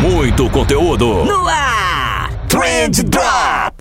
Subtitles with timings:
[0.00, 1.24] Muito conteúdo.
[1.24, 2.30] No ar!
[2.48, 3.79] Trend Drops.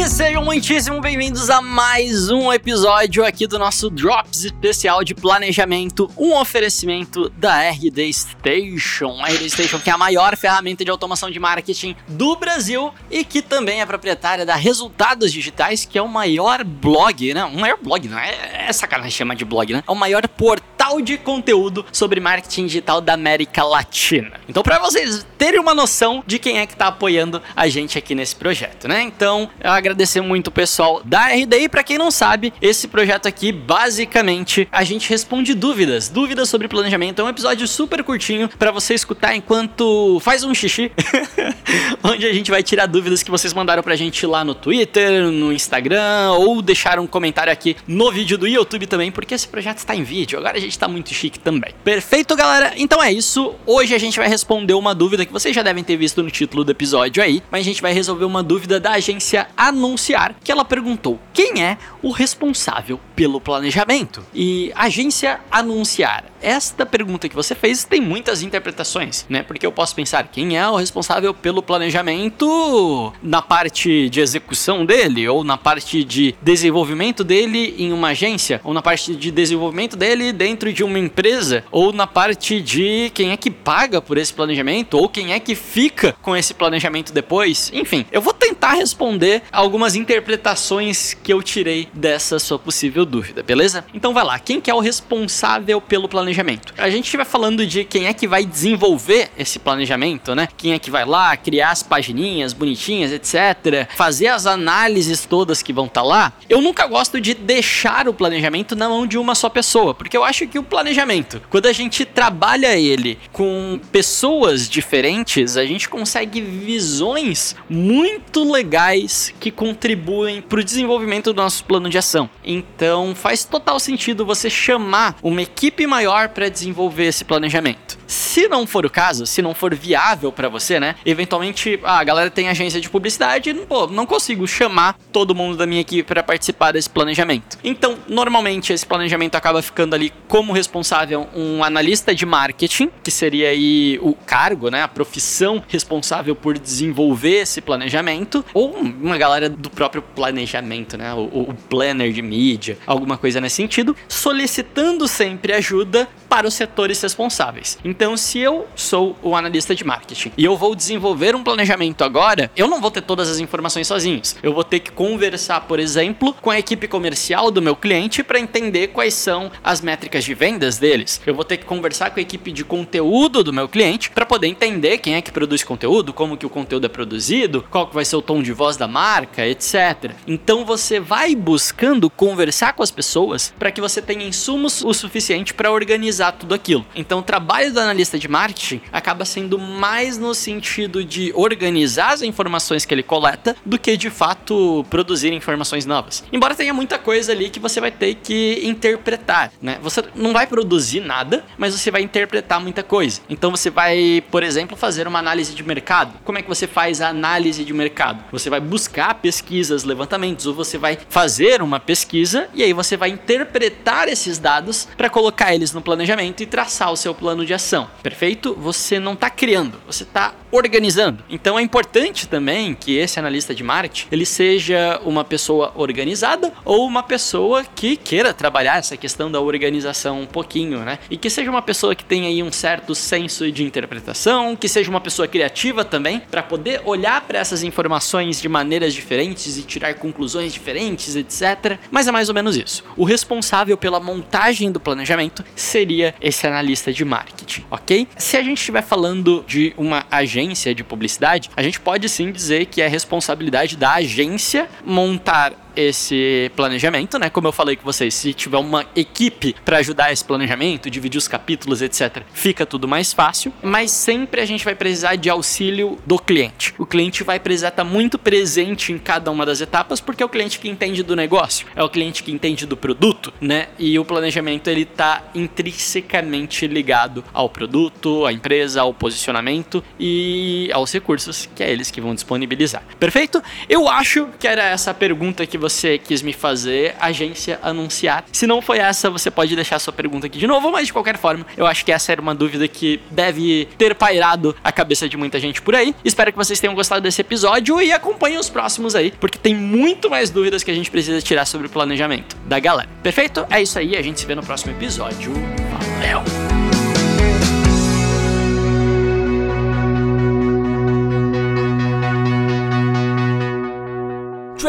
[0.00, 6.10] E sejam muitíssimo bem-vindos a mais um episódio aqui do nosso Drops especial de planejamento,
[6.16, 9.22] um oferecimento da RD Station.
[9.22, 13.22] A RD Station que é a maior ferramenta de automação de marketing do Brasil e
[13.26, 17.44] que também é proprietária da Resultados Digitais, que é o maior blog, né?
[17.44, 19.84] O maior blog, não é, é sacanagem chamar de blog, né?
[19.86, 24.32] É o maior portal de conteúdo sobre marketing digital da América Latina.
[24.48, 28.14] Então, para vocês terem uma noção de quem é que tá apoiando a gente aqui
[28.14, 29.02] nesse projeto, né?
[29.02, 31.68] Então, eu agradecer muito o pessoal da RDI.
[31.68, 37.20] Para quem não sabe, esse projeto aqui, basicamente, a gente responde dúvidas, dúvidas sobre planejamento.
[37.20, 40.90] É um episódio super curtinho para você escutar enquanto faz um xixi,
[42.02, 45.52] onde a gente vai tirar dúvidas que vocês mandaram pra gente lá no Twitter, no
[45.52, 49.94] Instagram ou deixaram um comentário aqui no vídeo do YouTube também, porque esse projeto está
[49.94, 50.38] em vídeo.
[50.38, 51.74] Agora a gente tá muito chique também.
[51.84, 52.72] Perfeito, galera?
[52.76, 53.54] Então é isso.
[53.66, 56.64] Hoje a gente vai responder uma dúvida que vocês já devem ter visto no título
[56.64, 60.64] do episódio aí, mas a gente vai resolver uma dúvida da agência anunciar que ela
[60.64, 64.24] perguntou quem é o responsável pelo planejamento.
[64.34, 66.24] E agência anunciar.
[66.42, 69.42] Esta pergunta que você fez tem muitas interpretações, né?
[69.42, 75.28] Porque eu posso pensar quem é o responsável pelo planejamento na parte de execução dele,
[75.28, 80.32] ou na parte de desenvolvimento dele em uma agência, ou na parte de desenvolvimento dele
[80.32, 84.96] dentro de uma empresa, ou na parte de quem é que paga por esse planejamento,
[84.96, 87.70] ou quem é que fica com esse planejamento depois.
[87.72, 93.84] Enfim, eu vou tentar responder algumas interpretações que eu tirei dessa sua possível dúvida, beleza?
[93.94, 96.74] Então vai lá, quem que é o responsável pelo planejamento?
[96.76, 100.48] A gente vai falando de quem é que vai desenvolver esse planejamento, né?
[100.56, 103.88] Quem é que vai lá criar as pagininhas bonitinhas, etc.
[103.96, 106.32] Fazer as análises todas que vão estar tá lá.
[106.48, 110.22] Eu nunca gosto de deixar o planejamento na mão de uma só pessoa, porque eu
[110.22, 116.40] acho que o planejamento, quando a gente trabalha ele com pessoas diferentes, a gente consegue
[116.40, 122.30] visões muito legais que contribuem para o desenvolvimento do nosso plano de ação.
[122.44, 127.89] Então faz total sentido você chamar uma equipe maior para desenvolver esse planejamento.
[128.30, 130.94] Se não for o caso, se não for viável para você, né?
[131.04, 135.66] Eventualmente, ah, a galera tem agência de publicidade, pô, não consigo chamar todo mundo da
[135.66, 137.58] minha equipe para participar desse planejamento.
[137.64, 143.48] Então, normalmente esse planejamento acaba ficando ali como responsável um analista de marketing, que seria
[143.48, 149.68] aí o cargo, né, a profissão responsável por desenvolver esse planejamento, ou uma galera do
[149.68, 156.08] próprio planejamento, né, o, o planner de mídia, alguma coisa nesse sentido, solicitando sempre ajuda
[156.28, 157.76] para os setores responsáveis.
[157.84, 162.50] Então, se eu sou o analista de marketing e eu vou desenvolver um planejamento agora,
[162.56, 164.36] eu não vou ter todas as informações sozinhos.
[164.42, 168.38] Eu vou ter que conversar, por exemplo, com a equipe comercial do meu cliente para
[168.38, 171.20] entender quais são as métricas de vendas deles.
[171.26, 174.48] Eu vou ter que conversar com a equipe de conteúdo do meu cliente para poder
[174.48, 178.04] entender quem é que produz conteúdo, como que o conteúdo é produzido, qual que vai
[178.04, 180.12] ser o tom de voz da marca, etc.
[180.26, 185.54] Então você vai buscando conversar com as pessoas para que você tenha insumos o suficiente
[185.54, 186.84] para organizar tudo aquilo.
[186.94, 192.22] Então, o trabalho do analista de marketing acaba sendo mais no sentido de organizar as
[192.22, 196.24] informações que ele coleta do que de fato produzir informações novas.
[196.32, 199.78] Embora tenha muita coisa ali que você vai ter que interpretar, né?
[199.82, 203.20] Você não vai produzir nada, mas você vai interpretar muita coisa.
[203.28, 206.14] Então, você vai, por exemplo, fazer uma análise de mercado.
[206.24, 208.24] Como é que você faz a análise de mercado?
[208.32, 213.10] Você vai buscar pesquisas, levantamentos, ou você vai fazer uma pesquisa e aí você vai
[213.10, 217.88] interpretar esses dados para colocar eles no planejamento e traçar o seu plano de ação.
[218.02, 218.54] Perfeito?
[218.54, 221.22] Você não está criando, você está organizando.
[221.28, 226.86] Então é importante também que esse analista de marketing ele seja uma pessoa organizada ou
[226.86, 230.98] uma pessoa que queira trabalhar essa questão da organização um pouquinho, né?
[231.10, 234.90] E que seja uma pessoa que tenha aí um certo senso de interpretação, que seja
[234.90, 239.94] uma pessoa criativa também, para poder olhar para essas informações de maneiras diferentes e tirar
[239.94, 241.78] conclusões diferentes, etc.
[241.90, 242.84] Mas é mais ou menos isso.
[242.96, 247.89] O responsável pela montagem do planejamento seria esse analista de marketing, ok?
[248.16, 252.66] Se a gente estiver falando de uma agência de publicidade, a gente pode sim dizer
[252.66, 257.30] que é responsabilidade da agência montar esse planejamento, né?
[257.30, 261.28] Como eu falei com vocês, se tiver uma equipe para ajudar esse planejamento, dividir os
[261.28, 263.52] capítulos, etc., fica tudo mais fácil.
[263.62, 266.74] Mas sempre a gente vai precisar de auxílio do cliente.
[266.78, 270.28] O cliente vai precisar estar muito presente em cada uma das etapas, porque é o
[270.28, 273.68] cliente que entende do negócio, é o cliente que entende do produto, né?
[273.78, 280.92] E o planejamento ele tá intrinsecamente ligado ao produto, à empresa, ao posicionamento e aos
[280.92, 282.82] recursos que é eles que vão disponibilizar.
[282.98, 283.42] Perfeito?
[283.68, 288.24] Eu acho que era essa pergunta que você você quis me fazer, agência anunciar.
[288.32, 291.16] Se não foi essa, você pode deixar sua pergunta aqui de novo, mas de qualquer
[291.16, 295.16] forma, eu acho que essa era uma dúvida que deve ter pairado a cabeça de
[295.16, 295.94] muita gente por aí.
[296.04, 300.10] Espero que vocês tenham gostado desse episódio e acompanhem os próximos aí, porque tem muito
[300.10, 302.88] mais dúvidas que a gente precisa tirar sobre o planejamento da galera.
[303.02, 303.46] Perfeito?
[303.50, 305.32] É isso aí, a gente se vê no próximo episódio.
[305.70, 306.49] Valeu!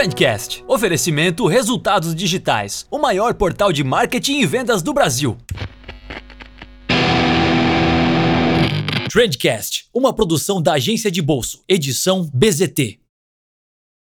[0.02, 0.64] Trendcast.
[0.68, 2.88] Oferecimento Resultados Digitais.
[2.90, 5.38] O maior portal de marketing e vendas do Brasil.
[9.12, 9.86] Trendcast.
[9.94, 11.64] Uma produção da agência de bolso.
[11.70, 13.00] Edição BZT.